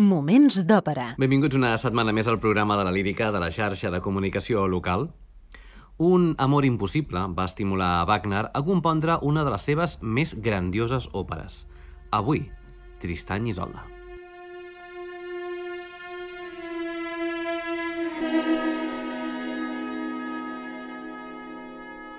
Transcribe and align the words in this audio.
Moments 0.00 0.62
d'òpera. 0.64 1.10
Benvinguts 1.20 1.58
una 1.58 1.74
setmana 1.76 2.14
més 2.16 2.24
al 2.24 2.38
programa 2.40 2.78
de 2.80 2.86
la 2.86 2.94
lírica 2.96 3.26
de 3.28 3.42
la 3.42 3.50
xarxa 3.52 3.90
de 3.92 4.00
comunicació 4.00 4.64
local. 4.64 5.10
Un 6.00 6.32
amor 6.40 6.64
impossible 6.64 7.26
va 7.36 7.44
estimular 7.44 8.00
a 8.00 8.06
Wagner 8.08 8.46
a 8.54 8.62
compondre 8.64 9.18
una 9.20 9.44
de 9.44 9.52
les 9.52 9.68
seves 9.68 9.98
més 10.00 10.32
grandioses 10.40 11.10
òperes. 11.12 11.66
Avui, 12.08 12.46
Tristany 13.04 13.52
Isolda. 13.52 13.91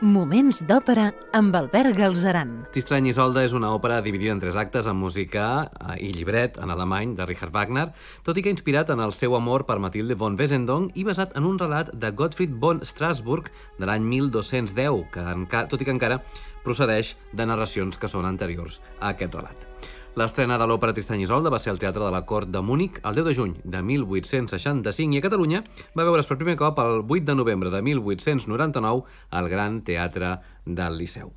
Moments 0.04 0.60
d'òpera 0.68 1.06
amb 1.32 1.56
Albert 1.56 1.94
Galzeran. 1.96 2.50
Tristany 2.76 3.06
i 3.08 3.14
Isolda 3.14 3.40
és 3.48 3.54
una 3.56 3.70
òpera 3.72 4.02
dividida 4.04 4.34
en 4.36 4.42
tres 4.42 4.58
actes 4.60 4.90
amb 4.92 5.00
música 5.00 5.46
eh, 5.64 5.96
i 6.04 6.10
llibret 6.12 6.60
en 6.60 6.74
alemany 6.74 7.14
de 7.16 7.24
Richard 7.30 7.56
Wagner, 7.56 7.86
tot 8.28 8.36
i 8.36 8.44
que 8.44 8.52
inspirat 8.52 8.92
en 8.92 9.00
el 9.00 9.16
seu 9.16 9.38
amor 9.40 9.64
per 9.64 9.80
Mathilde 9.80 10.20
von 10.20 10.36
Wesendonck 10.36 11.00
i 11.00 11.08
basat 11.08 11.38
en 11.40 11.48
un 11.48 11.56
relat 11.62 11.94
de 11.96 12.12
Gottfried 12.12 12.60
von 12.60 12.84
Strasbourg 12.84 13.48
de 13.80 13.88
l'any 13.88 14.04
1210, 14.04 15.08
que 15.16 15.66
tot 15.72 15.80
i 15.80 15.88
que 15.88 15.96
encara 15.96 16.20
procedeix 16.68 17.16
de 17.32 17.48
narracions 17.48 17.96
que 17.96 18.12
són 18.12 18.28
anteriors 18.28 18.82
a 19.00 19.16
aquest 19.16 19.40
relat. 19.40 19.70
L'estrena 20.14 20.60
de 20.62 20.66
l'òpera 20.70 20.94
Tristany 20.94 21.24
Isolda 21.26 21.50
va 21.50 21.58
ser 21.58 21.72
al 21.72 21.80
Teatre 21.82 22.04
de 22.06 22.12
la 22.14 22.20
Cort 22.30 22.52
de 22.54 22.60
Múnich 22.62 23.00
el 23.02 23.16
10 23.18 23.26
de 23.26 23.32
juny 23.34 23.54
de 23.64 23.80
1865 23.82 25.16
i 25.16 25.18
a 25.18 25.24
Catalunya 25.26 25.62
va 25.98 26.04
veure's 26.06 26.28
per 26.30 26.38
primer 26.38 26.54
cop 26.60 26.78
el 26.84 27.00
8 27.02 27.26
de 27.32 27.36
novembre 27.40 27.72
de 27.74 27.80
1899 27.82 29.08
al 29.32 29.50
Gran 29.50 29.80
Teatre 29.82 30.36
del 30.66 31.00
Liceu. 31.00 31.32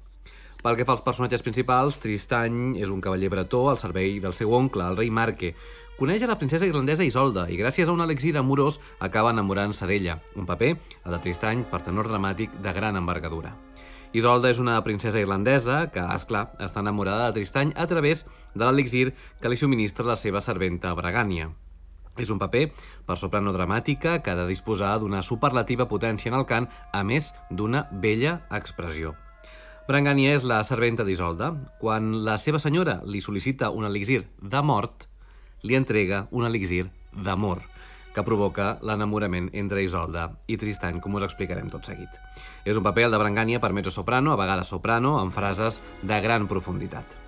Pel 0.60 0.76
que 0.76 0.84
fa 0.84 0.92
als 0.92 1.04
personatges 1.06 1.40
principals, 1.46 1.96
Tristany 2.02 2.76
és 2.76 2.92
un 2.92 3.00
cavaller 3.00 3.30
bretó 3.32 3.62
al 3.70 3.80
servei 3.80 4.18
del 4.20 4.36
seu 4.36 4.52
oncle, 4.52 4.84
el 4.84 5.00
rei 5.00 5.08
Marque. 5.08 5.54
Coneix 5.96 6.26
a 6.26 6.28
la 6.28 6.36
princesa 6.36 6.68
irlandesa 6.68 7.06
Isolda 7.06 7.46
i 7.48 7.56
gràcies 7.56 7.88
a 7.88 7.96
un 7.96 8.04
elixir 8.04 8.34
amorós 8.36 8.76
acaba 9.00 9.32
enamorant-se 9.32 9.88
d'ella, 9.88 10.18
un 10.36 10.45
paper, 10.45 10.74
el 11.06 11.16
de 11.16 11.23
Tristany, 11.24 11.64
per 11.70 11.80
tenor 11.86 12.12
dramàtic 12.12 12.60
de 12.60 12.76
gran 12.76 13.01
envergadura. 13.01 13.56
Isolda 14.15 14.51
és 14.52 14.60
una 14.62 14.79
princesa 14.85 15.21
irlandesa 15.21 15.87
que, 15.93 16.02
és 16.15 16.24
clar, 16.29 16.46
està 16.62 16.82
enamorada 16.85 17.29
de 17.29 17.40
Tristany 17.40 17.73
a 17.76 17.87
través 17.90 18.24
de 18.54 18.65
l'elixir 18.65 19.10
que 19.43 19.51
li 19.51 19.59
subministra 19.59 20.07
la 20.07 20.16
seva 20.16 20.40
serventa 20.40 20.95
Bragània. 20.95 21.51
És 22.16 22.30
un 22.32 22.40
paper 22.40 22.71
per 23.04 23.18
soprano 23.21 23.52
dramàtica 23.52 24.16
que 24.23 24.32
ha 24.32 24.38
de 24.38 24.48
disposar 24.48 24.95
d'una 25.02 25.23
superlativa 25.23 25.88
potència 25.90 26.32
en 26.32 26.38
el 26.38 26.46
cant, 26.48 26.71
a 26.93 27.02
més 27.04 27.35
d'una 27.51 27.87
bella 27.93 28.40
expressió. 28.51 29.15
Brangània 29.87 30.32
és 30.35 30.43
la 30.43 30.63
serventa 30.66 31.04
d'Isolda. 31.07 31.52
Quan 31.79 32.24
la 32.26 32.38
seva 32.43 32.59
senyora 32.63 33.01
li 33.04 33.20
sol·licita 33.23 33.70
un 33.70 33.87
elixir 33.87 34.24
de 34.41 34.63
mort, 34.65 35.10
li 35.63 35.76
entrega 35.79 36.26
un 36.32 36.48
elixir 36.48 36.88
d'amor 37.13 37.63
que 38.16 38.24
provoca 38.24 38.78
l'enamorament 38.80 39.50
entre 39.52 39.82
Isolda 39.84 40.30
i 40.48 40.56
Tristany, 40.56 41.02
com 41.04 41.18
us 41.18 41.26
explicarem 41.26 41.68
tot 41.68 41.84
seguit. 41.84 42.16
És 42.64 42.80
un 42.80 42.84
paper, 42.86 43.10
el 43.10 43.12
de 43.12 43.20
Brangània, 43.20 43.60
per 43.60 43.74
mezzo-soprano, 43.76 44.32
a 44.32 44.40
vegades 44.40 44.73
soprano, 44.73 45.18
amb 45.20 45.34
frases 45.36 45.82
de 46.00 46.20
gran 46.24 46.48
profunditat. 46.48 47.18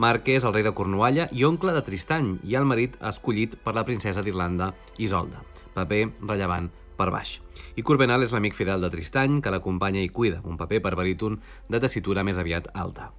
Marc 0.00 0.30
és 0.32 0.46
el 0.48 0.54
rei 0.56 0.64
de 0.64 0.72
Cornualla 0.72 1.28
i 1.36 1.44
oncle 1.44 1.76
de 1.76 1.84
Tristany, 1.84 2.38
i 2.48 2.56
el 2.56 2.64
marit 2.64 2.96
escollit 3.04 3.58
per 3.60 3.76
la 3.76 3.84
princesa 3.84 4.24
d'Irlanda, 4.24 4.72
Isolda. 4.96 5.44
Paper 5.76 6.06
rellevant 6.24 6.70
per 6.96 7.10
baix. 7.12 7.36
I 7.76 7.84
Corbinal 7.84 8.24
és 8.24 8.32
l'amic 8.32 8.56
fidel 8.56 8.80
de 8.80 8.90
Tristany, 8.92 9.42
que 9.44 9.52
l'acompanya 9.52 10.00
i 10.00 10.08
cuida, 10.08 10.40
un 10.44 10.56
paper 10.56 10.80
per 10.80 10.96
baríton 10.96 11.36
de 11.68 11.84
tessitura 11.84 12.24
més 12.24 12.40
aviat 12.40 12.72
alta. 12.72 13.12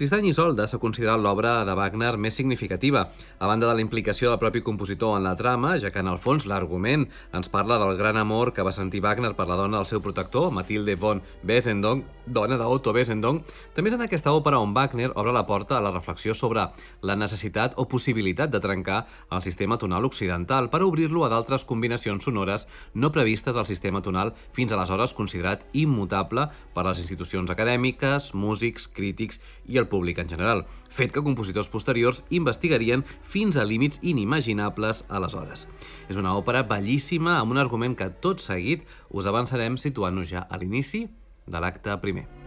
Tristany 0.00 0.30
i 0.30 0.30
Isolda 0.32 0.64
s'ha 0.64 0.78
considerat 0.80 1.20
l'obra 1.20 1.58
de 1.68 1.74
Wagner 1.76 2.14
més 2.16 2.32
significativa, 2.38 3.02
a 3.36 3.48
banda 3.50 3.66
de 3.68 3.74
la 3.76 3.82
implicació 3.84 4.30
del 4.30 4.38
propi 4.40 4.62
compositor 4.64 5.18
en 5.18 5.26
la 5.28 5.34
trama, 5.36 5.74
ja 5.76 5.90
que 5.92 6.00
en 6.00 6.08
el 6.08 6.16
fons 6.16 6.46
l'argument 6.48 7.02
ens 7.36 7.50
parla 7.52 7.76
del 7.76 7.98
gran 7.98 8.16
amor 8.16 8.54
que 8.56 8.64
va 8.64 8.72
sentir 8.72 9.02
Wagner 9.04 9.34
per 9.36 9.44
la 9.50 9.58
dona 9.60 9.76
del 9.76 9.88
seu 9.90 10.00
protector, 10.00 10.48
Mathilde 10.56 10.94
von 10.96 11.20
Wesendonck, 11.44 12.06
dona 12.24 12.56
d'Otto 12.56 12.94
Wesendonck. 12.96 13.44
També 13.76 13.92
és 13.92 13.98
en 13.98 14.06
aquesta 14.06 14.32
òpera 14.32 14.62
on 14.64 14.72
Wagner 14.72 15.10
obre 15.10 15.34
la 15.36 15.44
porta 15.44 15.76
a 15.76 15.82
la 15.84 15.92
reflexió 15.92 16.32
sobre 16.32 16.64
la 17.04 17.18
necessitat 17.20 17.76
o 17.76 17.84
possibilitat 17.84 18.48
de 18.48 18.62
trencar 18.64 19.02
el 19.28 19.44
sistema 19.44 19.76
tonal 19.76 20.08
occidental 20.08 20.70
per 20.72 20.80
obrir-lo 20.80 21.26
a 21.26 21.30
d'altres 21.34 21.68
combinacions 21.68 22.24
sonores 22.24 22.70
no 22.94 23.12
previstes 23.12 23.60
al 23.60 23.68
sistema 23.68 24.00
tonal 24.00 24.32
fins 24.56 24.72
aleshores 24.72 25.12
considerat 25.12 25.68
immutable 25.74 26.48
per 26.72 26.88
les 26.88 27.04
institucions 27.04 27.52
acadèmiques, 27.52 28.32
músics, 28.32 28.88
crítics 28.88 29.44
i 29.68 29.76
el 29.76 29.89
públic 29.90 30.22
en 30.22 30.30
general, 30.30 30.64
fet 30.88 31.12
que 31.12 31.24
compositors 31.26 31.68
posteriors 31.68 32.24
investigarien 32.30 33.04
fins 33.20 33.58
a 33.58 33.66
límits 33.68 34.00
inimaginables 34.02 35.04
aleshores. 35.08 35.66
És 36.08 36.20
una 36.20 36.36
òpera 36.38 36.64
bellíssima 36.64 37.38
amb 37.38 37.52
un 37.52 37.60
argument 37.60 37.98
que 37.98 38.12
tot 38.24 38.40
seguit 38.40 38.86
us 39.10 39.28
avançarem 39.28 39.76
situant-nos 39.76 40.30
ja 40.32 40.46
a 40.48 40.60
l'inici 40.60 41.08
de 41.50 41.60
l'acte 41.60 41.98
primer. 42.00 42.39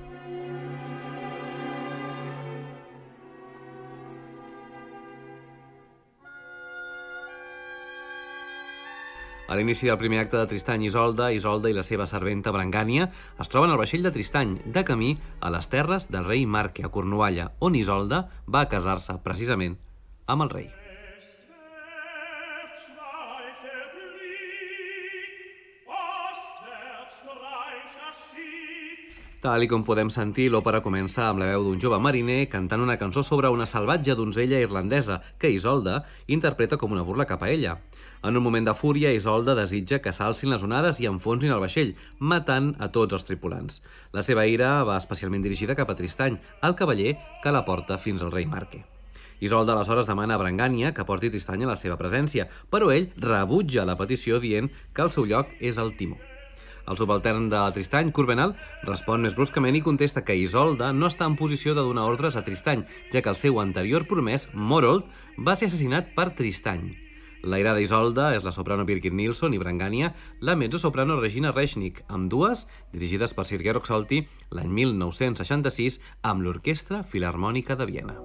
A 9.48 9.58
l'inici 9.60 9.90
del 9.90 10.00
primer 10.00 10.22
acte 10.24 10.38
de 10.40 10.48
Tristany 10.48 10.86
i 10.86 10.88
Isolda, 10.88 11.32
Isolda 11.36 11.70
i 11.70 11.76
la 11.76 11.84
seva 11.84 12.08
serventa 12.08 12.54
Brangània 12.56 13.10
es 13.44 13.52
troben 13.52 13.74
al 13.74 13.82
vaixell 13.82 14.06
de 14.06 14.14
Tristany, 14.16 14.56
de 14.66 14.86
camí 14.88 15.18
a 15.42 15.52
les 15.54 15.68
terres 15.74 16.08
del 16.12 16.30
rei 16.30 16.46
Marque, 16.48 16.86
a 16.88 16.94
Cornualla, 16.94 17.52
on 17.60 17.76
Isolda 17.76 18.24
va 18.48 18.70
casar-se 18.72 19.20
precisament 19.28 19.76
amb 20.32 20.48
el 20.48 20.56
rei. 20.56 20.72
Tal 29.44 29.66
i 29.66 29.68
com 29.68 29.82
podem 29.84 30.08
sentir, 30.08 30.46
l'òpera 30.54 30.80
comença 30.80 31.26
amb 31.28 31.42
la 31.42 31.50
veu 31.50 31.66
d'un 31.66 31.80
jove 31.84 31.98
mariner 32.00 32.46
cantant 32.48 32.80
una 32.80 32.96
cançó 32.96 33.26
sobre 33.28 33.50
una 33.52 33.66
salvatge 33.68 34.16
donzella 34.16 34.62
irlandesa 34.64 35.18
que 35.38 35.52
Isolda 35.52 35.98
interpreta 36.32 36.78
com 36.80 36.96
una 36.96 37.04
burla 37.04 37.26
cap 37.28 37.44
a 37.44 37.50
ella. 37.52 37.74
En 38.24 38.40
un 38.40 38.46
moment 38.46 38.64
de 38.64 38.74
fúria, 38.74 39.12
Isolda 39.12 39.58
desitja 39.60 40.00
que 40.00 40.16
s'alcin 40.16 40.56
les 40.56 40.64
onades 40.64 41.04
i 41.04 41.12
enfonsin 41.12 41.52
el 41.52 41.60
vaixell, 41.60 41.92
matant 42.20 42.72
a 42.80 42.88
tots 42.88 43.20
els 43.20 43.28
tripulants. 43.28 43.82
La 44.16 44.24
seva 44.24 44.48
ira 44.48 44.78
va 44.88 44.96
especialment 44.96 45.44
dirigida 45.44 45.76
cap 45.76 45.92
a 45.92 46.00
Tristany, 46.00 46.40
el 46.64 46.80
cavaller 46.80 47.18
que 47.44 47.52
la 47.52 47.66
porta 47.68 48.00
fins 48.00 48.24
al 48.24 48.32
rei 48.32 48.48
Marque. 48.48 48.86
Isolda 49.44 49.76
aleshores 49.76 50.08
demana 50.08 50.40
a 50.40 50.40
Brangània 50.40 50.96
que 50.96 51.04
porti 51.04 51.36
Tristany 51.36 51.68
a 51.68 51.74
la 51.76 51.76
seva 51.76 52.00
presència, 52.00 52.48
però 52.72 52.96
ell 52.96 53.12
rebutja 53.20 53.84
la 53.84 54.00
petició 54.00 54.40
dient 54.40 54.72
que 54.94 55.04
el 55.04 55.12
seu 55.12 55.28
lloc 55.28 55.52
és 55.60 55.76
el 55.76 55.98
timó. 56.00 56.16
El 56.88 56.98
subaltern 57.00 57.48
de 57.52 57.62
Tristany, 57.76 58.12
Corbinal, 58.12 58.56
respon 58.84 59.24
més 59.24 59.38
bruscament 59.38 59.78
i 59.78 59.84
contesta 59.86 60.26
que 60.28 60.36
Isolda 60.36 60.92
no 60.94 61.08
està 61.08 61.30
en 61.30 61.38
posició 61.40 61.78
de 61.78 61.86
donar 61.86 62.10
ordres 62.10 62.36
a 62.36 62.44
Tristany, 62.44 62.84
ja 63.14 63.22
que 63.22 63.32
el 63.32 63.40
seu 63.40 63.62
anterior 63.64 64.08
promès, 64.10 64.50
Morold, 64.54 65.08
va 65.40 65.56
ser 65.56 65.72
assassinat 65.72 66.12
per 66.18 66.34
Tristany. 66.36 66.92
La 67.44 67.60
irada 67.60 67.82
Isolda 67.84 68.30
és 68.36 68.46
la 68.48 68.54
soprano 68.56 68.86
Birgit 68.88 69.16
Nilsson 69.16 69.56
i 69.56 69.60
Brangània 69.60 70.14
la 70.40 70.56
mezzo-soprano 70.56 71.20
Regina 71.20 71.52
Rechnik, 71.52 72.00
amb 72.08 72.32
dues 72.32 72.68
dirigides 72.96 73.36
per 73.36 73.48
Sir 73.50 73.60
Georg 73.64 73.88
Solti 73.88 74.22
l'any 74.56 74.72
1966 74.72 76.00
amb 76.24 76.48
l'Orquestra 76.48 77.04
Filarmònica 77.04 77.76
de 77.76 77.92
Viena. 77.92 78.16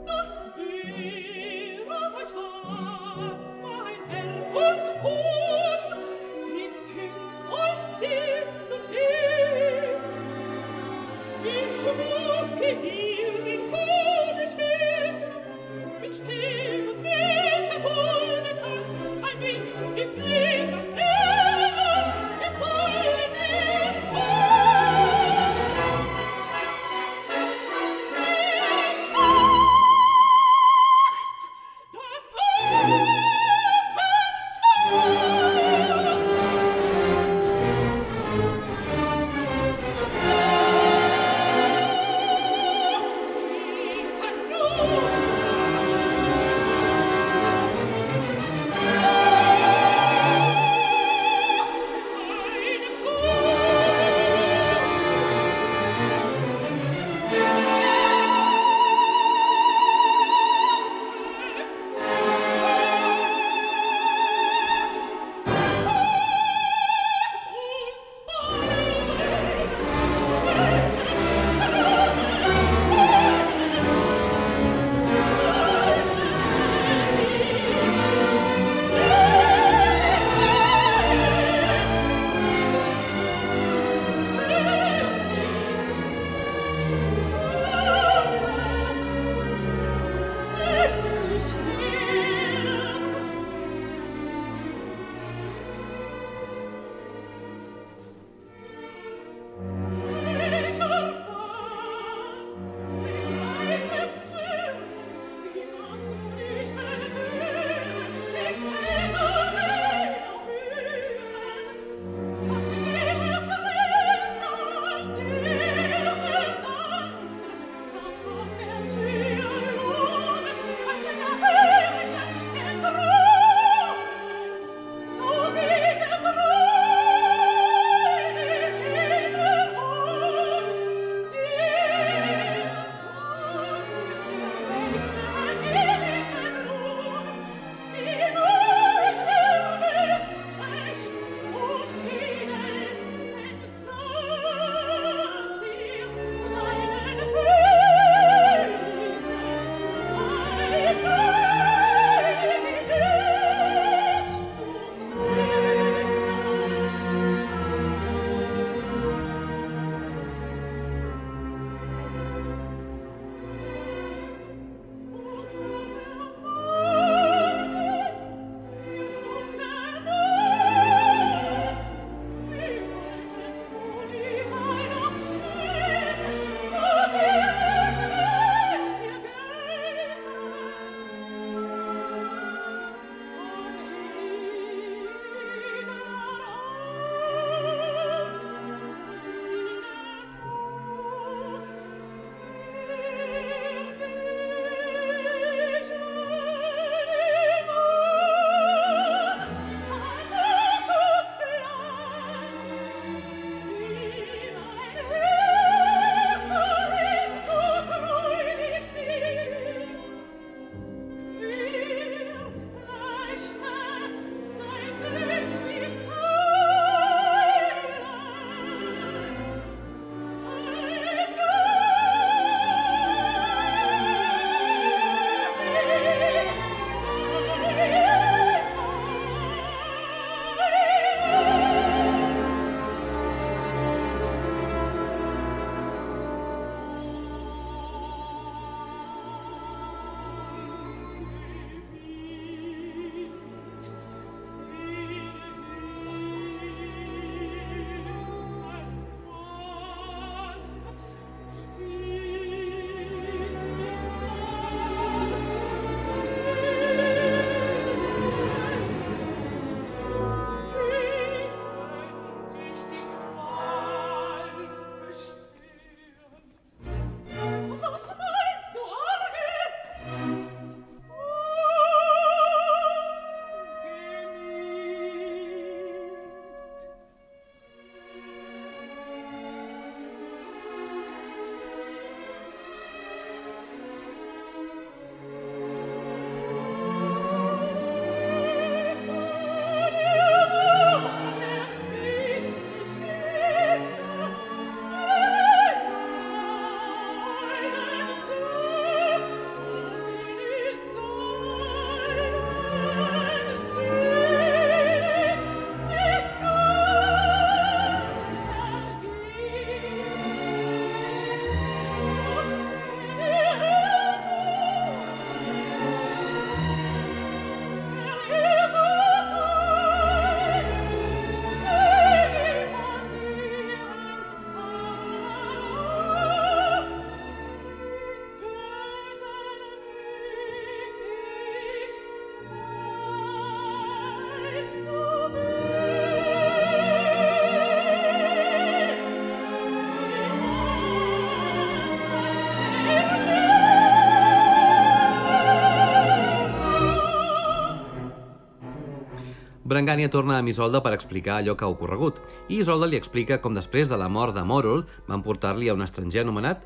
Brangània 349.78 350.10
torna 350.10 350.40
amb 350.40 350.50
Isolda 350.50 350.80
per 350.82 350.90
explicar 350.90 351.36
allò 351.38 351.52
que 351.54 351.62
ha 351.62 351.70
ocorregut, 351.70 352.16
i 352.50 352.56
Isolda 352.64 352.88
li 352.90 352.98
explica 352.98 353.36
com 353.38 353.54
després 353.54 353.86
de 353.86 353.94
la 354.00 354.08
mort 354.10 354.34
de 354.34 354.42
Mòrol 354.42 354.80
van 355.06 355.22
portar-li 355.22 355.68
a 355.70 355.76
un 355.76 355.84
estranger 355.84 356.24
anomenat 356.24 356.64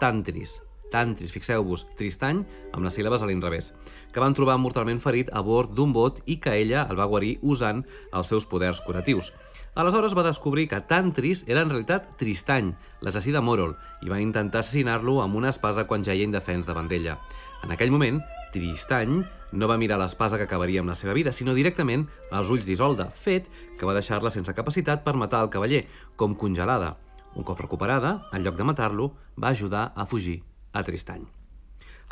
Tantris, 0.00 0.54
Tantris, 0.88 1.34
fixeu-vos, 1.34 1.82
Tristany, 1.98 2.40
amb 2.72 2.86
les 2.86 2.96
síl·labes 2.96 3.20
a 3.20 3.28
l'inrevés, 3.28 3.74
que 4.14 4.22
van 4.22 4.32
trobar 4.32 4.56
mortalment 4.62 5.02
ferit 5.04 5.28
a 5.36 5.42
bord 5.44 5.74
d'un 5.76 5.92
bot 5.92 6.22
i 6.24 6.38
que 6.40 6.54
ella 6.62 6.86
el 6.88 6.96
va 6.96 7.10
guarir 7.10 7.34
usant 7.42 7.82
els 8.14 8.32
seus 8.32 8.48
poders 8.48 8.80
curatius. 8.86 9.34
Aleshores 9.74 10.16
va 10.16 10.24
descobrir 10.24 10.64
que 10.70 10.80
Tantris 10.88 11.44
era 11.44 11.66
en 11.66 11.74
realitat 11.74 12.14
Tristany, 12.16 12.72
l'assassí 13.04 13.34
de 13.34 13.44
Mòrol, 13.44 13.76
i 14.00 14.08
va 14.08 14.22
intentar 14.24 14.62
assassinar-lo 14.64 15.18
amb 15.20 15.36
una 15.36 15.52
espasa 15.52 15.84
quan 15.84 16.06
jaia 16.06 16.24
indefens 16.24 16.64
davant 16.64 16.88
d'ella. 16.88 17.18
En 17.60 17.76
aquell 17.76 17.92
moment, 17.92 18.22
Tristany 18.54 19.24
no 19.54 19.66
va 19.66 19.78
mirar 19.78 19.98
l'espasa 19.98 20.38
que 20.38 20.46
acabaria 20.46 20.82
amb 20.82 20.92
la 20.92 20.94
seva 20.98 21.14
vida, 21.16 21.32
sinó 21.34 21.54
directament 21.56 22.06
als 22.30 22.50
ulls 22.54 22.66
d'Isolda, 22.68 23.08
fet 23.10 23.48
que 23.78 23.86
va 23.86 23.94
deixar-la 23.96 24.30
sense 24.30 24.54
capacitat 24.54 25.02
per 25.02 25.16
matar 25.18 25.42
el 25.42 25.50
cavaller, 25.50 25.84
com 26.16 26.36
congelada. 26.38 26.94
Un 27.34 27.42
cop 27.42 27.58
recuperada, 27.58 28.20
en 28.32 28.44
lloc 28.46 28.54
de 28.58 28.66
matar-lo, 28.66 29.10
va 29.34 29.50
ajudar 29.50 29.88
a 29.96 30.06
fugir 30.06 30.42
a 30.72 30.84
Tristany. 30.86 31.24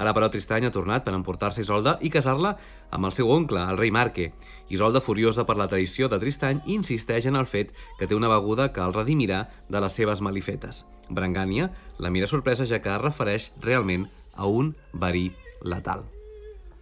Ara, 0.03 0.15
però, 0.17 0.27
Tristany 0.33 0.67
ha 0.67 0.73
tornat 0.75 1.05
per 1.07 1.15
emportar-se 1.15 1.63
Isolda 1.63 1.99
i 2.03 2.11
casar-la 2.11 2.57
amb 2.91 3.07
el 3.07 3.15
seu 3.15 3.31
oncle, 3.31 3.63
el 3.63 3.79
rei 3.79 3.93
Marque. 3.95 4.33
Isolda, 4.73 5.03
furiosa 5.05 5.45
per 5.47 5.59
la 5.61 5.69
traïció 5.71 6.09
de 6.11 6.19
Tristany, 6.19 6.63
insisteix 6.75 7.29
en 7.31 7.39
el 7.39 7.47
fet 7.47 7.71
que 8.01 8.09
té 8.09 8.19
una 8.19 8.33
beguda 8.33 8.73
que 8.73 8.83
el 8.83 8.97
redimirà 8.97 9.45
de 9.69 9.85
les 9.85 10.01
seves 10.01 10.25
malifetes. 10.25 10.87
Brangània 11.13 11.71
la 12.03 12.11
mira 12.11 12.27
sorpresa 12.27 12.67
ja 12.67 12.81
que 12.83 12.91
es 12.91 13.05
refereix 13.05 13.53
realment 13.61 14.09
a 14.35 14.49
un 14.49 14.75
verí 14.93 15.29
letal. 15.63 16.09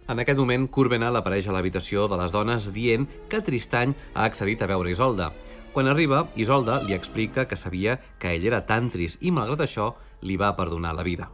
En 0.09 0.19
aquest 0.19 0.39
moment, 0.39 0.65
Curbenal 0.67 1.15
apareix 1.15 1.47
a 1.47 1.53
l'habitació 1.55 2.07
de 2.09 2.17
les 2.19 2.33
dones 2.33 2.71
dient 2.73 3.05
que 3.29 3.41
Tristany 3.45 3.93
ha 4.13 4.25
accedit 4.25 4.61
a 4.61 4.69
veure 4.71 4.91
Isolda. 4.91 5.29
Quan 5.71 5.87
arriba, 5.87 6.25
Isolda 6.35 6.81
li 6.83 6.97
explica 6.97 7.45
que 7.47 7.55
sabia 7.55 7.99
que 8.19 8.33
ell 8.33 8.47
era 8.49 8.65
tantris 8.65 9.19
i, 9.21 9.31
malgrat 9.31 9.63
això, 9.67 9.93
li 10.21 10.35
va 10.41 10.55
perdonar 10.57 10.95
la 10.97 11.05
vida. 11.07 11.29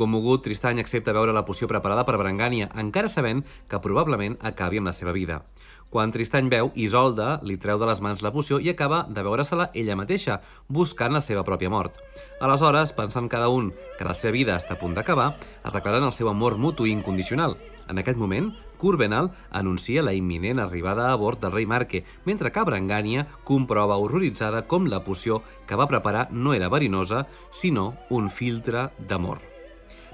Commogut, 0.00 0.44
Tristany 0.44 0.78
accepta 0.80 1.12
veure 1.12 1.32
la 1.36 1.44
poció 1.44 1.66
preparada 1.68 2.06
per 2.08 2.14
Brangània, 2.20 2.70
encara 2.78 3.08
sabent 3.08 3.42
que 3.68 3.80
probablement 3.84 4.38
acabi 4.40 4.78
amb 4.80 4.88
la 4.88 4.94
seva 4.96 5.12
vida. 5.12 5.42
Quan 5.90 6.12
Tristany 6.14 6.46
veu, 6.46 6.68
Isolda 6.78 7.40
li 7.42 7.56
treu 7.58 7.78
de 7.82 7.86
les 7.88 7.98
mans 7.98 8.20
la 8.22 8.30
poció 8.30 8.60
i 8.62 8.70
acaba 8.70 9.00
de 9.10 9.24
veure-se-la 9.26 9.72
ella 9.74 9.96
mateixa, 9.98 10.38
buscant 10.70 11.10
la 11.16 11.22
seva 11.24 11.42
pròpia 11.42 11.72
mort. 11.72 11.98
Aleshores, 12.40 12.92
pensant 12.94 13.26
cada 13.28 13.48
un 13.50 13.72
que 13.98 14.06
la 14.06 14.14
seva 14.14 14.36
vida 14.36 14.54
està 14.54 14.76
a 14.76 14.78
punt 14.78 14.94
d'acabar, 14.94 15.34
es 15.66 15.74
declaren 15.74 16.06
el 16.06 16.14
seu 16.14 16.30
amor 16.30 16.56
mutu 16.62 16.86
i 16.86 16.94
incondicional. 16.94 17.58
En 17.90 17.98
aquest 17.98 18.22
moment, 18.22 18.52
Curbenal 18.78 19.32
anuncia 19.50 20.06
la 20.06 20.14
imminent 20.14 20.62
arribada 20.62 21.10
a 21.10 21.18
bord 21.18 21.42
del 21.42 21.52
rei 21.58 21.66
Marque, 21.66 22.04
mentre 22.24 22.54
que 22.54 22.64
Brangània 22.64 23.26
comprova 23.44 23.98
horroritzada 23.98 24.62
com 24.70 24.86
la 24.86 25.02
poció 25.02 25.42
que 25.66 25.76
va 25.76 25.90
preparar 25.90 26.28
no 26.30 26.54
era 26.54 26.70
verinosa, 26.70 27.26
sinó 27.50 27.96
un 28.08 28.30
filtre 28.30 28.92
d'amor. 29.10 29.42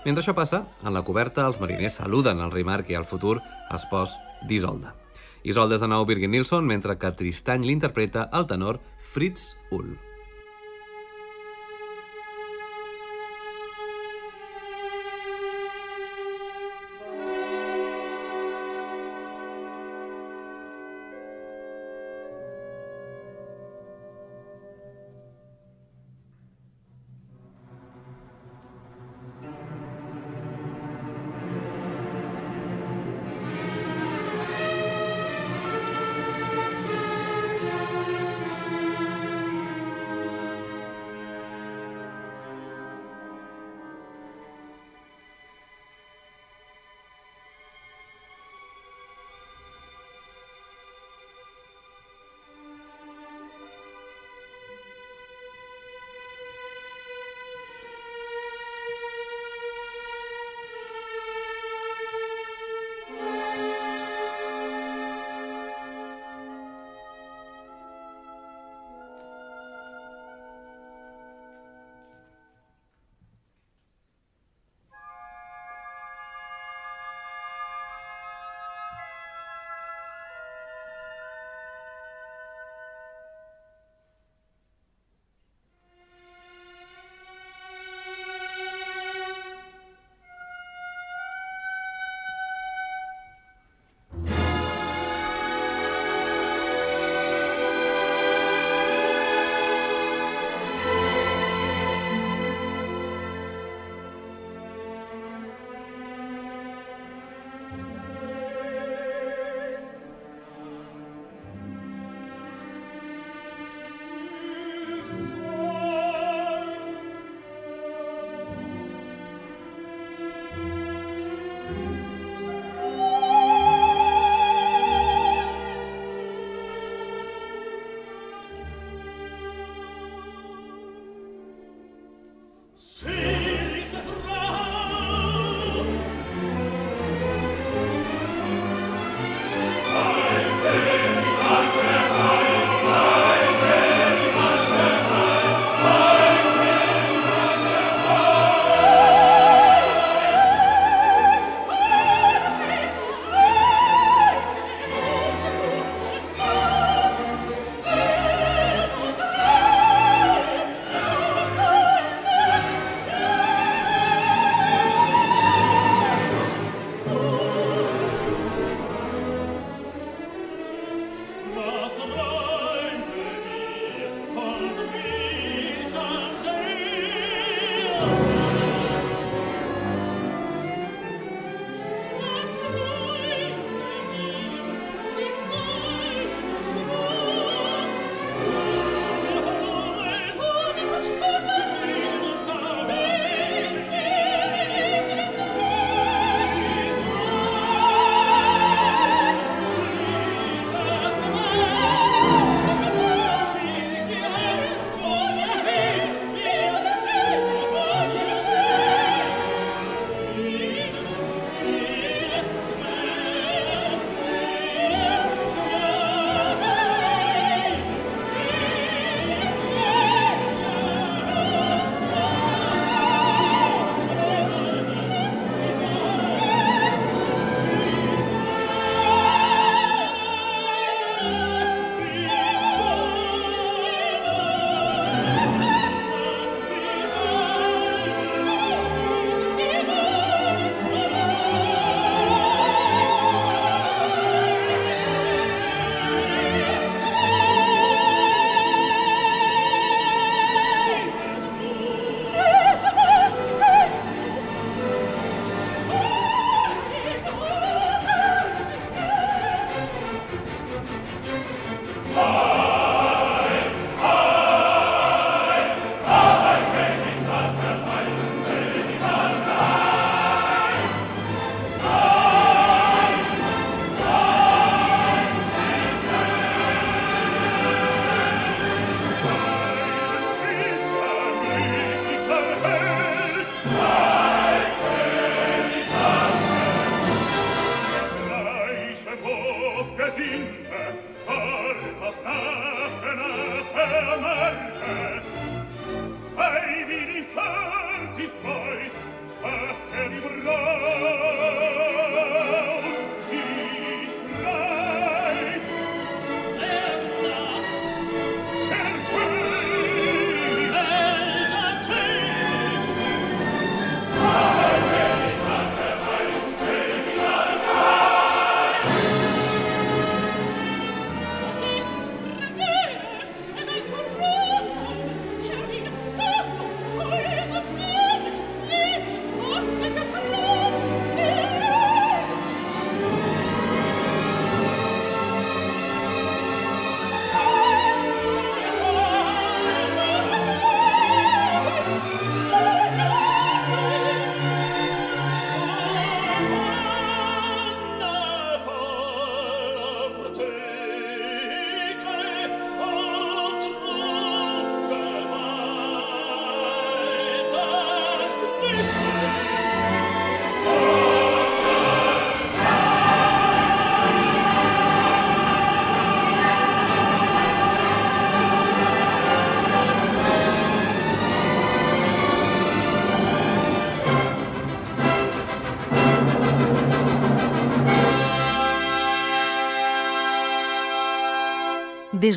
Mentre 0.06 0.25
això 0.25 0.33
passa, 0.33 0.64
en 0.83 0.95
la 0.97 1.04
coberta 1.04 1.45
els 1.45 1.61
mariners 1.61 2.00
saluden 2.00 2.40
el 2.40 2.54
rei 2.54 2.64
Marc 2.64 2.88
i 2.88 2.97
el 2.97 3.04
futur 3.04 3.42
espòs 3.75 4.16
d'Isolda. 4.49 5.05
Isolda 5.46 5.76
és 5.76 5.82
de 5.84 5.86
nou 5.86 6.02
Birgit 6.02 6.32
Nilsson, 6.32 6.66
mentre 6.66 6.96
que 6.98 7.12
Tristany 7.14 7.62
l'interpreta 7.62 8.24
el 8.34 8.48
tenor 8.50 8.80
Fritz 9.12 9.52
Ull. 9.70 9.92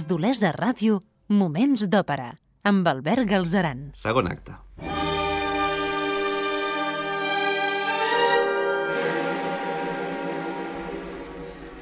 d'Olesa 0.09 0.49
Ràdio, 0.55 0.97
Moments 1.29 1.83
d'Òpera, 1.85 2.31
amb 2.65 2.87
Albert 2.89 3.27
Galzeran. 3.29 3.91
Segon 3.93 4.25
acte. 4.25 4.55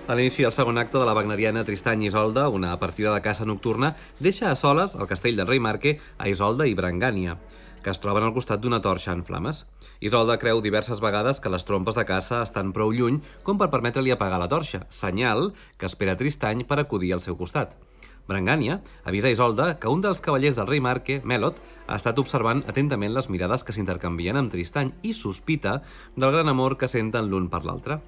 A 0.08 0.16
l'inici 0.16 0.44
del 0.44 0.54
segon 0.56 0.80
acte 0.80 1.00
de 1.00 1.08
la 1.08 1.16
wagneriana 1.16 1.64
Tristany 1.68 2.06
Isolda, 2.08 2.50
una 2.52 2.76
partida 2.80 3.14
de 3.16 3.24
caça 3.24 3.48
nocturna, 3.48 3.94
deixa 4.20 4.52
a 4.52 4.60
soles 4.60 4.96
el 5.00 5.08
castell 5.08 5.40
del 5.40 5.48
rei 5.48 5.64
Marque 5.64 5.98
a 6.18 6.28
Isolda 6.28 6.68
i 6.68 6.76
Brangània, 6.76 7.40
que 7.84 7.96
es 7.96 8.04
troben 8.04 8.28
al 8.28 8.36
costat 8.36 8.60
d'una 8.60 8.84
torxa 8.84 9.16
en 9.16 9.24
flames. 9.24 9.66
Isolda 10.04 10.40
creu 10.40 10.60
diverses 10.60 11.00
vegades 11.04 11.40
que 11.40 11.52
les 11.52 11.64
trompes 11.68 11.96
de 11.96 12.04
caça 12.08 12.44
estan 12.44 12.76
prou 12.76 12.92
lluny 12.92 13.22
com 13.48 13.60
per 13.60 13.72
permetre-li 13.72 14.12
apagar 14.12 14.40
la 14.44 14.52
torxa, 14.52 14.84
senyal 14.92 15.54
que 15.80 15.88
espera 15.88 16.20
Tristany 16.20 16.68
per 16.68 16.84
acudir 16.84 17.16
al 17.16 17.24
seu 17.24 17.40
costat. 17.40 17.80
Brangània 18.28 18.82
avisa 19.08 19.32
Isolda 19.32 19.78
que 19.80 19.88
un 19.88 20.02
dels 20.04 20.20
cavallers 20.24 20.58
del 20.58 20.68
rei 20.68 20.82
Marque, 20.84 21.22
Melot, 21.24 21.62
ha 21.88 21.96
estat 21.96 22.20
observant 22.20 22.60
atentament 22.68 23.14
les 23.16 23.30
mirades 23.32 23.64
que 23.64 23.72
s'intercanvien 23.76 24.36
amb 24.36 24.52
Tristany 24.52 24.92
i 25.08 25.14
sospita 25.16 25.78
del 26.16 26.34
gran 26.36 26.52
amor 26.52 26.76
que 26.78 26.92
senten 26.92 27.30
l'un 27.32 27.48
per 27.48 27.64
l'altre. 27.64 28.02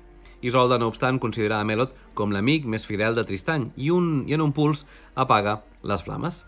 Isolda, 0.43 0.77
no 0.79 0.88
obstant, 0.91 1.19
considera 1.19 1.60
a 1.60 1.67
Melot 1.67 1.95
com 2.15 2.32
l'amic 2.36 2.67
més 2.67 2.86
fidel 2.88 3.15
de 3.15 3.25
Tristany 3.27 3.69
i, 3.75 3.91
un, 3.95 4.25
i 4.27 4.36
en 4.36 4.43
un 4.43 4.55
puls 4.55 4.86
apaga 5.15 5.62
les 5.84 6.03
flames. 6.03 6.43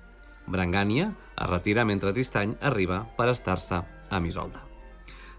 Brangània 0.51 1.13
es 1.37 1.47
retira 1.49 1.87
mentre 1.87 2.11
Tristany 2.15 2.57
arriba 2.59 3.05
per 3.15 3.29
estar-se 3.31 3.79
amb 4.11 4.27
Isolda. 4.27 4.67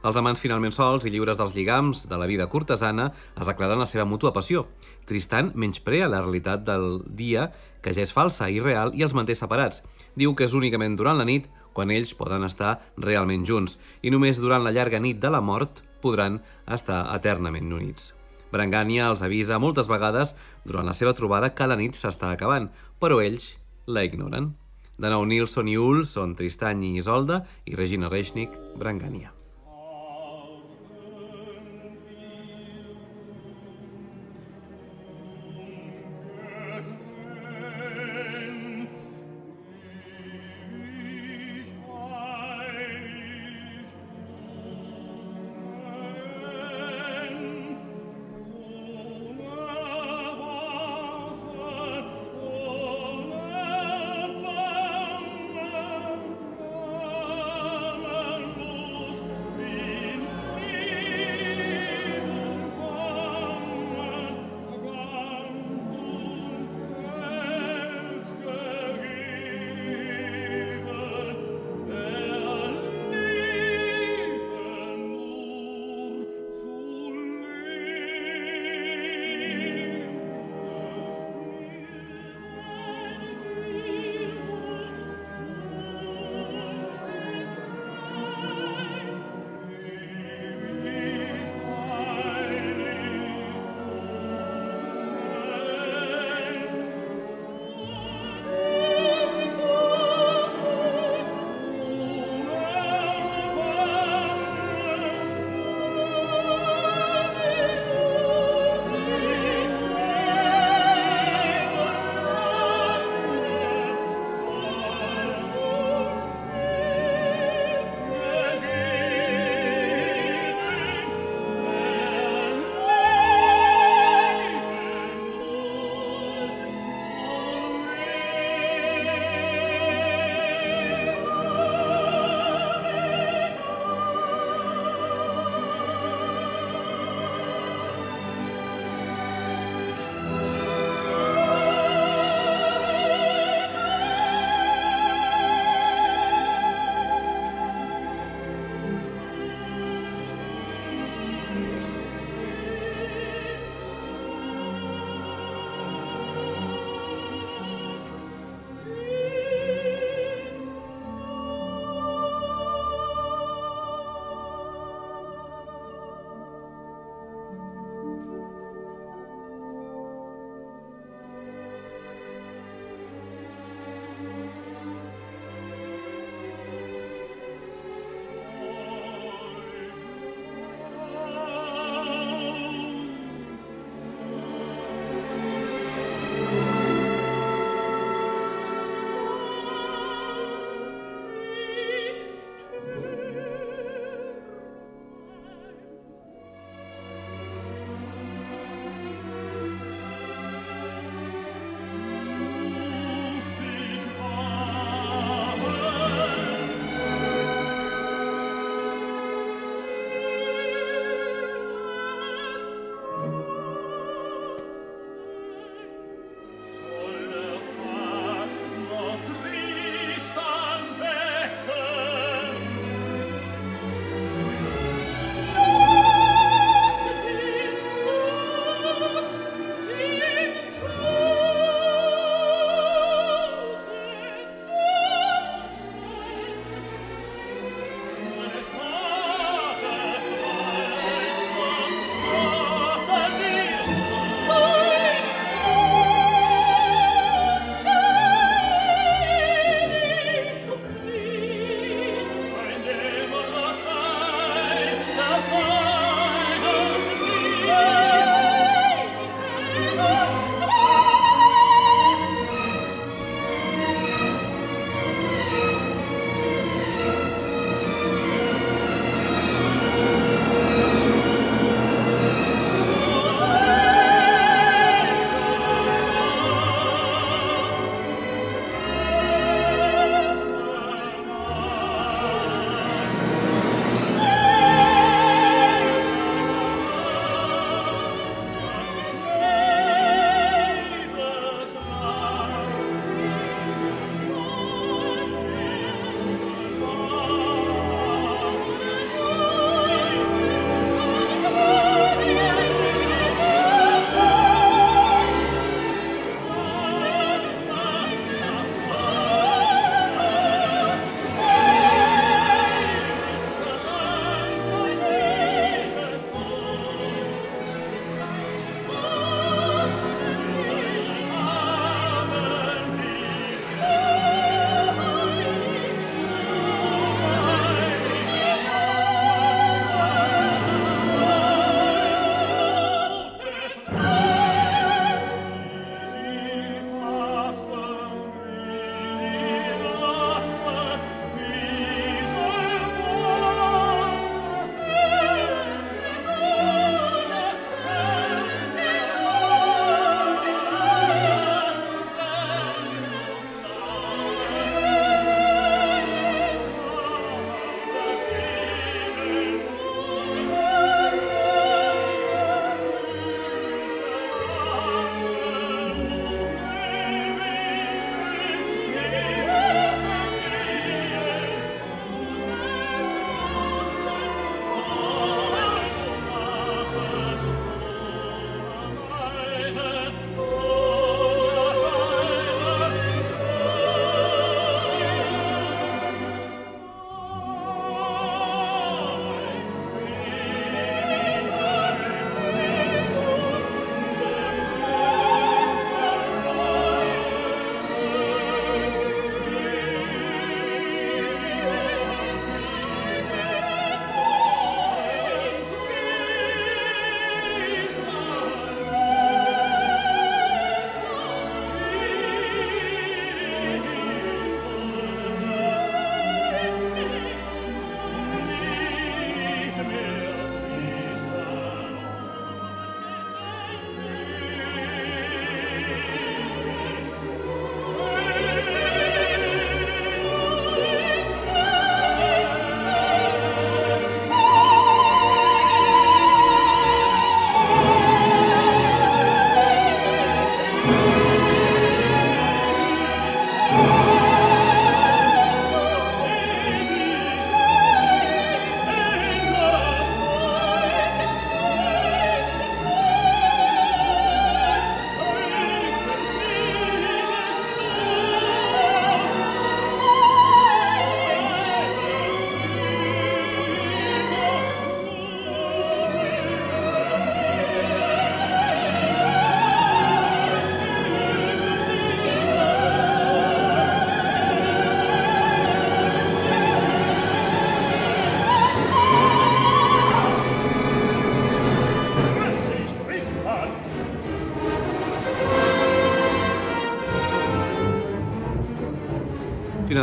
Els 0.03 0.17
amants 0.19 0.41
finalment 0.43 0.75
sols 0.75 1.05
i 1.07 1.13
lliures 1.15 1.39
dels 1.39 1.53
lligams 1.55 2.09
de 2.11 2.17
la 2.19 2.27
vida 2.27 2.49
cortesana 2.51 3.13
es 3.39 3.47
declaren 3.47 3.79
la 3.79 3.87
seva 3.87 4.07
mútua 4.09 4.33
passió. 4.35 4.65
Tristan 5.07 5.53
menysprea 5.55 6.09
la 6.11 6.25
realitat 6.25 6.65
del 6.67 7.05
dia, 7.07 7.53
que 7.83 7.93
ja 7.95 8.05
és 8.07 8.15
falsa 8.15 8.49
i 8.51 8.61
real, 8.63 8.95
i 8.95 9.03
els 9.03 9.15
manté 9.15 9.35
separats. 9.39 9.83
Diu 10.15 10.35
que 10.35 10.47
és 10.47 10.55
únicament 10.55 10.97
durant 10.97 11.19
la 11.19 11.29
nit 11.29 11.49
quan 11.73 11.91
ells 11.91 12.15
poden 12.15 12.45
estar 12.47 12.79
realment 13.01 13.47
junts, 13.49 13.79
i 14.03 14.13
només 14.13 14.41
durant 14.41 14.65
la 14.65 14.73
llarga 14.75 15.01
nit 15.01 15.21
de 15.21 15.31
la 15.33 15.41
mort 15.41 15.83
podran 16.03 16.41
estar 16.67 17.05
eternament 17.15 17.73
units. 17.73 18.13
Brangània 18.53 19.09
els 19.09 19.23
avisa 19.25 19.61
moltes 19.63 19.89
vegades 19.89 20.35
durant 20.69 20.87
la 20.87 20.97
seva 20.97 21.15
trobada 21.17 21.55
que 21.57 21.69
la 21.69 21.79
nit 21.81 21.97
s'està 21.97 22.35
acabant, 22.35 22.69
però 23.01 23.23
ells 23.25 23.55
la 23.87 24.05
ignoren. 24.05 24.53
De 25.01 25.09
nou, 25.09 25.25
Nilsson 25.25 25.71
i 25.73 25.79
Ul 25.81 26.05
són 26.07 26.37
Tristany 26.37 26.85
i 26.91 26.97
Isolda 27.01 27.43
i 27.65 27.79
Regina 27.79 28.13
Reichnik, 28.13 28.53
Brangània. 28.77 29.33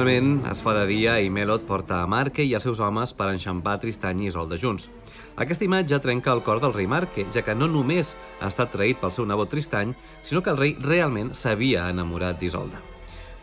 Finalment, 0.10 0.40
es 0.50 0.64
fa 0.66 0.72
de 0.74 0.88
dia 0.90 1.20
i 1.22 1.28
Melot 1.30 1.68
porta 1.70 2.00
a 2.02 2.08
Marque 2.10 2.42
i 2.42 2.56
els 2.58 2.64
seus 2.66 2.80
homes 2.82 3.12
per 3.14 3.28
enxampar 3.30 3.76
Tristany 3.78 4.24
i 4.24 4.30
Isolde 4.32 4.58
junts. 4.58 4.88
Aquesta 5.38 5.68
imatge 5.68 6.00
trenca 6.02 6.34
el 6.34 6.42
cor 6.42 6.58
del 6.64 6.74
rei 6.74 6.88
Marque, 6.90 7.28
ja 7.30 7.44
que 7.46 7.54
no 7.54 7.68
només 7.70 8.16
ha 8.40 8.50
estat 8.50 8.72
traït 8.74 8.98
pel 8.98 9.14
seu 9.14 9.28
nebot 9.30 9.52
Tristany, 9.54 9.92
sinó 10.26 10.42
que 10.42 10.50
el 10.50 10.58
rei 10.58 10.74
realment 10.82 11.36
s'havia 11.38 11.86
enamorat 11.94 12.42
d'Isolde. 12.42 12.82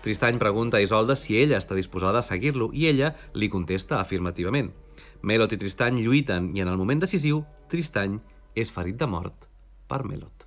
Tristany 0.03 0.41
pregunta 0.43 0.81
a 0.81 0.83
Isolde 0.83 1.15
si 1.15 1.39
ella 1.39 1.63
està 1.63 1.79
disposada 1.79 2.19
a 2.19 2.27
seguir-lo 2.27 2.73
i 2.75 2.89
ella 2.91 3.13
li 3.39 3.47
contesta 3.47 4.01
afirmativament. 4.01 4.73
Melot 5.23 5.55
i 5.55 5.61
Tristany 5.63 6.03
lluiten 6.03 6.51
i 6.57 6.67
en 6.67 6.73
el 6.73 6.83
moment 6.83 7.07
decisiu, 7.07 7.45
Tristany 7.71 8.19
és 8.59 8.75
ferit 8.75 8.99
de 8.99 9.07
mort 9.07 9.47
per 9.87 10.03
Melot. 10.03 10.46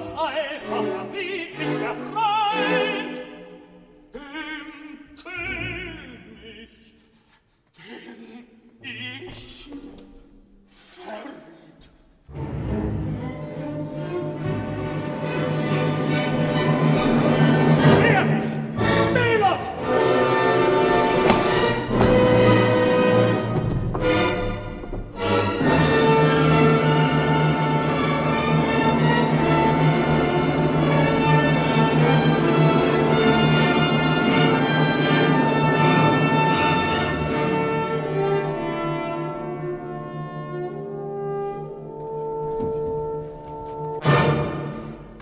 das 0.00 0.08
einfach. 0.18 0.89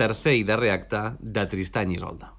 Tercer 0.09 0.39
i 0.41 0.45
darrer 0.49 0.73
acte 0.73 1.05
de 1.21 1.47
Tristany 1.53 1.95
Isolda. 1.99 2.38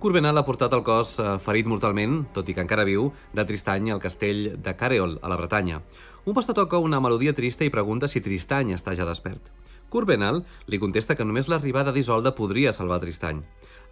Corbinal 0.00 0.38
ha 0.40 0.46
portat 0.48 0.72
el 0.72 0.80
cos 0.80 1.18
eh, 1.20 1.24
ferit 1.44 1.66
mortalment, 1.68 2.22
tot 2.32 2.48
i 2.48 2.54
que 2.56 2.62
encara 2.64 2.86
viu, 2.88 3.10
de 3.36 3.42
Tristany 3.44 3.90
al 3.92 3.98
castell 4.00 4.54
de 4.56 4.72
Careol, 4.72 5.18
a 5.20 5.28
la 5.28 5.36
Bretanya. 5.36 5.82
Un 6.24 6.32
pastor 6.32 6.56
toca 6.56 6.80
una 6.80 7.02
melodia 7.04 7.34
trista 7.36 7.66
i 7.66 7.72
pregunta 7.74 8.08
si 8.08 8.22
Tristany 8.24 8.72
està 8.72 8.94
ja 8.96 9.04
despert. 9.04 9.50
Corbinal 9.92 10.40
li 10.72 10.80
contesta 10.80 11.18
que 11.18 11.26
només 11.28 11.50
l'arribada 11.52 11.92
d'Isolda 11.92 12.32
podria 12.32 12.72
salvar 12.72 13.02
Tristany. 13.04 13.42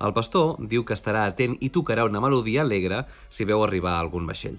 El 0.00 0.16
pastor 0.16 0.56
diu 0.72 0.86
que 0.88 0.96
estarà 0.96 1.26
atent 1.28 1.58
i 1.60 1.68
tocarà 1.68 2.08
una 2.08 2.24
melodia 2.24 2.64
alegre 2.64 3.02
si 3.28 3.44
veu 3.44 3.66
arribar 3.66 3.98
algun 3.98 4.24
vaixell. 4.24 4.56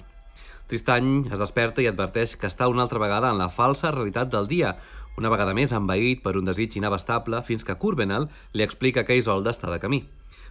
Tristany 0.69 1.31
es 1.33 1.41
desperta 1.41 1.81
i 1.81 1.89
adverteix 1.89 2.37
que 2.37 2.45
està 2.45 2.69
una 2.69 2.85
altra 2.85 3.01
vegada 3.01 3.33
en 3.33 3.41
la 3.41 3.49
falsa 3.49 3.89
realitat 3.89 4.29
del 4.29 4.45
dia, 4.45 4.75
una 5.17 5.33
vegada 5.33 5.57
més 5.57 5.73
envaït 5.73 6.21
per 6.21 6.37
un 6.37 6.45
desig 6.45 6.77
inabastable 6.77 7.41
fins 7.41 7.65
que 7.65 7.79
Corbinal 7.81 8.29
li 8.53 8.69
explica 8.69 9.01
que 9.01 9.17
Isolda 9.17 9.49
està 9.57 9.73
de 9.73 9.81
camí. 9.81 10.03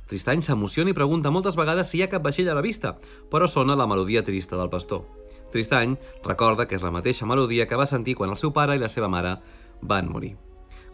Tristany 0.08 0.40
s'emociona 0.40 0.88
i 0.88 0.96
pregunta 0.96 1.30
moltes 1.30 1.56
vegades 1.58 1.90
si 1.90 1.98
hi 1.98 2.02
ha 2.02 2.08
cap 2.08 2.24
vaixell 2.24 2.48
a 2.48 2.56
la 2.56 2.64
vista, 2.64 2.94
però 3.28 3.46
sona 3.46 3.76
la 3.76 3.86
melodia 3.86 4.22
trista 4.24 4.56
del 4.56 4.70
pastor. 4.72 5.04
Tristany 5.52 5.98
recorda 6.24 6.64
que 6.68 6.76
és 6.80 6.84
la 6.84 6.92
mateixa 6.94 7.28
melodia 7.28 7.68
que 7.68 7.76
va 7.76 7.86
sentir 7.86 8.16
quan 8.16 8.32
el 8.32 8.40
seu 8.40 8.52
pare 8.56 8.76
i 8.76 8.80
la 8.80 8.88
seva 8.88 9.12
mare 9.12 9.36
van 9.82 10.08
morir. 10.08 10.34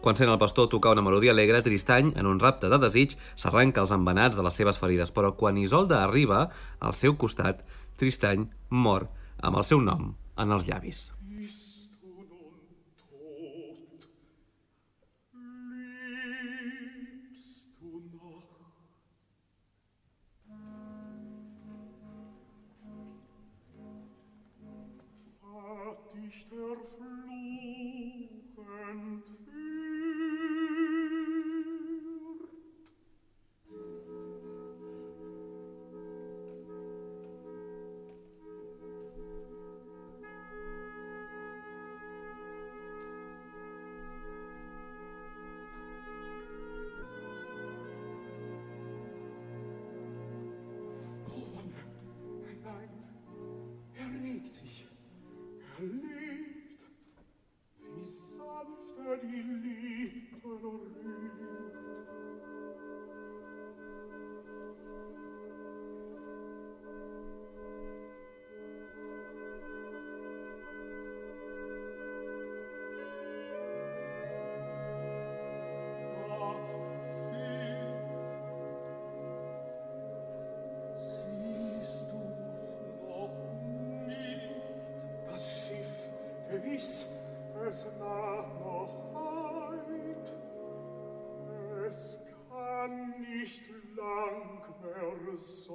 Quan 0.03 0.19
sent 0.19 0.29
el 0.29 0.37
pastor 0.37 0.67
tocar 0.69 0.91
una 0.93 1.01
melodia 1.01 1.31
alegre, 1.31 1.63
Tristany, 1.63 2.11
en 2.19 2.27
un 2.27 2.43
rapte 2.43 2.69
de 2.69 2.77
desig, 2.77 3.15
s'arranca 3.39 3.81
els 3.81 3.95
embenats 3.95 4.35
de 4.35 4.43
les 4.43 4.59
seves 4.59 4.77
ferides, 4.77 5.15
però 5.15 5.31
quan 5.33 5.57
Isolda 5.57 6.03
arriba 6.03 6.49
al 6.79 6.93
seu 6.93 7.15
costat, 7.15 7.63
Tristany 7.95 8.49
mor 8.69 9.07
amb 9.41 9.63
el 9.63 9.65
seu 9.65 9.81
nom 9.81 10.11
en 10.35 10.51
els 10.51 10.67
llavis. 10.67 11.14
verso 94.93 95.73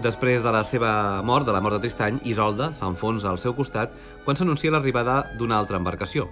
Després 0.00 0.40
de 0.40 0.48
la 0.54 0.62
seva 0.64 1.20
mort, 1.26 1.44
de 1.44 1.52
la 1.52 1.60
mort 1.60 1.76
de 1.76 1.82
Tristany, 1.82 2.22
Isolda 2.24 2.70
s'enfonsa 2.72 3.28
al 3.28 3.40
seu 3.42 3.52
costat 3.52 3.92
quan 4.24 4.38
s'anuncia 4.38 4.72
l'arribada 4.72 5.16
d'una 5.36 5.58
altra 5.60 5.76
embarcació. 5.76 6.24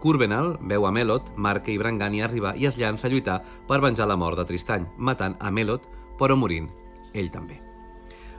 Curbenal 0.00 0.54
veu 0.70 0.86
a 0.88 0.92
Melot, 0.94 1.28
Marca 1.36 1.68
i 1.68 1.76
Brangani 1.76 2.22
arribar 2.24 2.54
i 2.56 2.64
es 2.70 2.78
llança 2.80 3.08
a 3.08 3.10
lluitar 3.12 3.42
per 3.68 3.82
venjar 3.84 4.06
la 4.08 4.16
mort 4.16 4.40
de 4.40 4.46
Tristany, 4.48 4.88
matant 4.96 5.36
a 5.36 5.52
Melot, 5.52 5.84
però 6.16 6.38
morint 6.38 6.70
ell 7.12 7.28
també. 7.28 7.60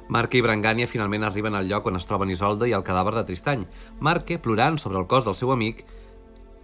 Marca 0.09 0.39
i 0.39 0.41
Brangània 0.41 0.89
finalment 0.89 1.29
arriben 1.29 1.53
al 1.53 1.69
lloc 1.69 1.86
on 1.86 2.01
es 2.01 2.09
troben 2.09 2.34
Isolda 2.34 2.65
i 2.65 2.73
el 2.73 2.88
cadàver 2.88 3.13
de 3.19 3.27
Tristany. 3.29 3.67
Marca, 3.99 4.41
plorant 4.41 4.82
sobre 4.82 4.97
el 4.97 5.05
cos 5.05 5.29
del 5.29 5.38
seu 5.38 5.53
amic, 5.53 5.86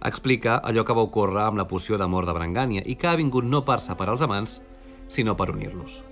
explica 0.02 0.58
allò 0.58 0.82
que 0.82 0.96
va 0.96 1.06
ocórrer 1.06 1.46
amb 1.46 1.62
la 1.62 1.70
poció 1.70 2.02
d'amor 2.02 2.26
de 2.26 2.34
Brangània 2.34 2.82
i 2.82 2.98
que 2.98 3.12
ha 3.12 3.18
vingut 3.20 3.46
no 3.46 3.62
per 3.62 3.78
separar 3.78 4.18
els 4.18 4.26
amants, 4.26 4.58
sinó 5.06 5.38
per 5.38 5.52
unir-los. 5.54 6.02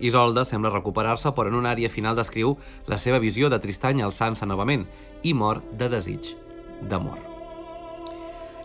Isolda 0.00 0.46
sembla 0.48 0.72
recuperar-se, 0.72 1.32
però 1.36 1.50
en 1.50 1.58
una 1.58 1.74
àrea 1.74 1.90
final 1.92 2.16
descriu 2.16 2.56
la 2.88 2.98
seva 2.98 3.20
visió 3.20 3.50
de 3.52 3.60
Tristany 3.60 4.02
alçant-se 4.02 4.48
novament 4.48 4.86
i 5.22 5.34
mor 5.36 5.62
de 5.76 5.90
desig, 5.92 6.34
d'amor. 6.88 7.18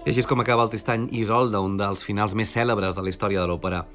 I 0.05 0.11
així 0.11 0.21
és 0.21 0.27
com 0.29 0.39
acaba 0.39 0.63
el 0.63 0.69
Tristany 0.69 1.07
i 1.11 1.23
Isolda, 1.23 1.63
un 1.65 1.79
dels 1.79 2.03
finals 2.05 2.35
més 2.37 2.51
cèlebres 2.53 2.95
de 2.95 3.01
la 3.01 3.09
història 3.09 3.41
de 3.41 3.49
l'òpera. 3.49 3.85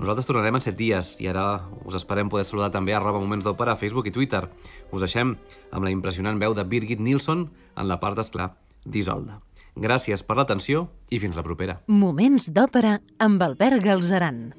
Nosaltres 0.00 0.26
tornarem 0.26 0.56
en 0.56 0.64
set 0.64 0.76
dies 0.78 1.12
i 1.20 1.28
ara 1.30 1.44
us 1.84 1.94
esperem 1.98 2.30
poder 2.32 2.46
saludar 2.48 2.70
també 2.74 2.94
a 2.96 3.00
Roba 3.02 3.20
Moments 3.20 3.46
d'Òpera 3.46 3.74
a 3.74 3.78
Facebook 3.78 4.08
i 4.08 4.14
Twitter. 4.14 4.46
Us 4.90 5.04
deixem 5.04 5.36
amb 5.70 5.84
la 5.84 5.92
impressionant 5.92 6.40
veu 6.40 6.56
de 6.56 6.64
Birgit 6.64 7.00
Nilsson 7.04 7.46
en 7.76 7.88
la 7.88 8.00
part 8.00 8.16
d'esclar 8.18 8.50
d'Isolda. 8.84 9.38
Gràcies 9.76 10.24
per 10.26 10.38
l'atenció 10.40 10.88
i 11.10 11.20
fins 11.22 11.38
la 11.38 11.44
propera. 11.46 11.78
Moments 11.86 12.50
d'òpera 12.50 12.98
amb 13.22 13.42
Albert 13.46 13.84
Galzeran. 13.84 14.50